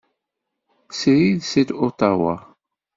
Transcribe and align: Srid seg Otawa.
Srid 0.99 1.39
seg 1.51 1.67
Otawa. 1.85 2.35